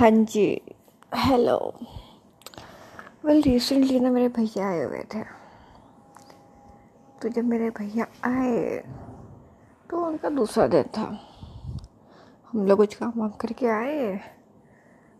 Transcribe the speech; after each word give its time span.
हाँ 0.00 0.10
जी। 0.10 0.60
Hello 1.14 1.74
well 3.24 3.42
recently 3.42 4.00
ना 4.00 4.10
मेरे 4.10 4.28
भैया 4.28 4.68
आए 4.68 4.84
हुए 4.84 4.98
थे। 4.98 5.22
तो 7.22 7.28
जब 7.28 7.44
मेरे 7.44 7.70
भैया 7.70 8.06
आए 8.24 8.84
तो 9.90 10.06
उनका 10.06 10.28
दूसरा 10.28 10.66
दिन 10.66 10.82
था। 10.82 11.20
हम 12.52 12.66
लोग 12.66 12.76
कुछ 12.76 12.94
काम 12.94 13.12
वाम 13.16 13.30
करके 13.30 13.66
आए। 13.66 14.16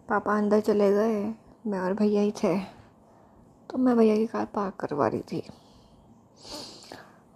पापा 0.09 0.39
अंदर 0.39 0.61
चले 0.61 0.93
गए। 0.93 1.35
मैं 1.67 1.81
और 1.81 1.95
भैया 1.95 2.23
ही 2.23 2.33
थे। 2.33 2.61
तो 3.71 3.79
मैं 3.79 3.97
भैया 3.97 4.17
की 4.17 4.27
कार 4.27 4.45
पार्क 4.45 4.75
करवा 4.75 5.09
रही 5.09 5.21
थी। 5.21 5.43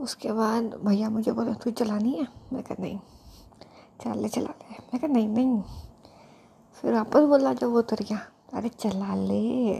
उसके 0.00 0.32
बाद 0.32 0.64
भैया 0.64 1.10
मुझे 1.10 1.32
बोला, 1.32 1.52
तू 1.52 1.70
चलानी 1.70 2.12
है? 2.12 2.28
मैं 2.52 2.62
कहा, 2.62 2.76
नहीं। 2.80 2.98
चल 4.00 4.18
ले, 4.18 4.28
चला 4.28 4.50
ले। 4.50 4.72
मैं 4.72 4.98
कहा, 4.98 5.06
नहीं 5.06 5.28
नहीं। 5.28 5.62
फिर 6.84 6.94
वापस 6.94 7.20
बोला 7.20 7.54
जब 7.54 7.66
वो 7.66 7.78
उतर 7.78 7.96
गया, 7.96 8.18
अरे 8.54 8.68
चला 8.68 9.14
ले। 9.14 9.72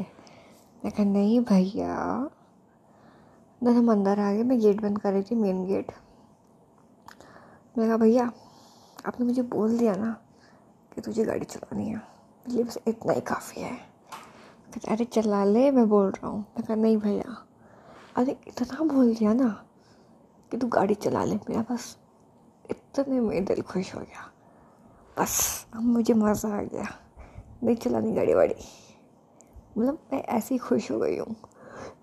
मैं 0.85 0.91
कहा, 0.91 1.05
नहीं 1.05 1.41
भैया। 1.41 2.31
जब 3.63 3.69
हम 3.69 3.93
अंदर 3.93 4.21
आ 4.21 4.33
गए, 4.33 4.43
मैं 4.43 4.61
गेट 4.61 4.81
बंद 4.81 4.99
कर 4.99 5.13
रही 5.13 5.23
थी, 5.23 5.35
मेन 5.35 5.67
गेट। 5.67 5.93
मैं 7.79 7.89
कहा, 7.89 7.97
भैया, 7.97 8.33
आपने 9.07 9.27
मुझे 9.27 9.43
बोल 9.43 9.79
दिया 9.79 9.95
ना 9.95 10.17
कि 10.95 11.01
तुझे 11.01 11.25
गाड़ी 11.25 11.45
चलानी 11.45 11.89
है। 11.89 12.03
इसलिए 12.47 12.65
बस 12.65 12.79
इतना 12.89 13.13
ही 13.13 13.21
काफ़ी 13.21 13.63
है। 13.63 13.77
कहते 14.75 14.91
अरे 14.91 15.05
चला 15.05 15.45
ले, 15.45 15.71
मैं 15.71 15.89
बोल 15.89 16.11
रहा 16.11 16.29
हूँ। 16.29 16.41
मैं 16.41 16.63
कहा, 16.63 16.75
नहीं 16.75 16.97
भैया। 16.97 17.47
अरे 18.17 18.37
इतना 18.49 18.85
बोल 18.85 19.15
दिया 19.15 19.33
ना 19.33 19.65
कि 20.51 20.57
तू 20.57 20.67
गाड़ी 20.67 20.95
चला 20.95 21.25
ले 21.25 21.37
मेरा 21.37 21.75
बस। 21.75 21.99
इतने 22.71 23.21
में 23.21 23.45
दिल 23.45 23.63
खुश 23.63 23.95
हो 23.95 24.01
गया। 24.01 24.31
बस 25.19 25.67
अब 25.75 25.83
मुझे 25.83 26.15
मज़ा 26.15 26.49
आ 26.49 26.63
गया। 26.63 26.87
नहीं 27.65 27.77
चलानी 27.77 28.13
गाड़ी 28.13 28.35
वाड़ी। 28.35 28.55
मतलब 29.79 29.99
मैं 30.13 30.23
ऐसी 30.23 30.59
खुश 30.59 30.91
हो 30.91 30.99
गई 30.99 31.19
हूँ। 31.19 31.37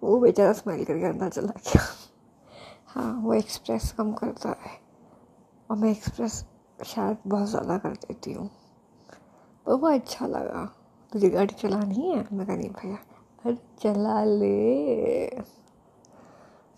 वो 0.03 0.19
बेचारा 0.19 0.53
स्माइल 0.53 0.85
करके 0.85 1.05
अंदर 1.05 1.29
चला 1.29 1.53
गया। 1.57 1.81
हाँ 2.87 3.21
वो 3.23 3.33
एक्सप्रेस 3.33 3.91
कम 3.91 4.13
करता 4.13 4.49
है। 4.49 4.79
और 5.69 5.77
मैं 5.77 5.91
एक्सप्रेस 5.91 6.45
शायद 6.85 7.17
बहुत 7.27 7.49
ज़्यादा 7.49 7.77
कर 7.77 7.89
देती 7.89 8.33
हूँ। 8.33 8.49
पर 9.65 9.73
वो 9.73 9.87
अच्छा 9.87 10.27
लगा। 10.27 10.65
तुझे 11.11 11.29
गाड़ी 11.29 11.53
चलानी 11.53 12.09
है? 12.09 12.27
मैं 12.33 12.47
कहा 12.47 12.55
नहीं 12.55 12.69
भैया 12.69 12.97
अरे 13.45 13.57
चला 13.81 14.23
ले। 14.23 15.25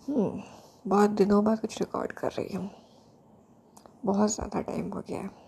हम्म, 0.08 0.42
बहुत 0.86 1.10
दिनों 1.10 1.44
बाद 1.44 1.60
कुछ 1.60 1.78
रिकॉर्ड 1.78 2.12
कर 2.12 2.32
रही 2.32 2.56
हूँ। 2.56 2.70
बहुत 4.04 4.34
ज़्यादा 4.34 4.60
टाइम 4.60 4.90
हो 4.90 5.02
गया 5.08 5.20
है। 5.20 5.43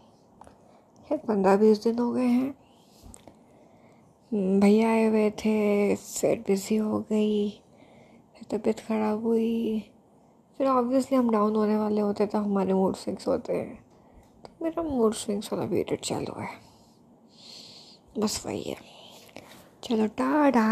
शायद 1.09 1.21
पंद्रह 1.21 1.57
बीस 1.57 1.83
दिन 1.83 1.99
हो 1.99 2.11
गए 2.13 2.27
हैं। 2.27 2.55
भैया 4.61 4.89
आए 4.91 5.05
हुए 5.07 5.31
थे, 5.31 5.95
फिर 5.97 6.39
बिज़ी 6.39 6.77
हो 6.77 6.99
गई, 7.01 7.49
फिर 8.35 8.47
तबीयत 8.51 8.81
ख़राब 8.81 9.23
हुई। 9.27 9.81
फिर 10.59 10.67
ऑब्वियसली 10.67 11.19
हम 11.19 11.31
डाउन 11.31 11.57
होने 11.57 11.77
वाले 11.77 12.01
होते 12.01 12.27
तो 12.27 12.39
हमारे 12.39 12.75
मूड 12.75 12.97
स्विंग्स 12.97 13.27
होते 13.29 13.53
हैं। 13.53 13.77
तो 14.45 14.65
मेरा 14.65 14.83
मूड 14.83 15.15
स्विंग्स 15.15 15.53
वाला 15.53 15.67
पीरियड 15.67 16.01
चालू 16.01 16.41
है। 16.41 16.49
बस 18.19 18.43
वही 18.47 18.63
है। 18.63 18.77
चलो 19.83 20.07
टाटा 20.19 20.67